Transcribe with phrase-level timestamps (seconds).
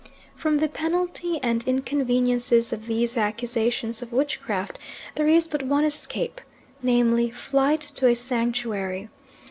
[0.35, 4.79] From the penalty and inconveniences of these accusations of witchcraft
[5.13, 6.41] there is but one escape,
[6.81, 9.09] namely flight to a sanctuary.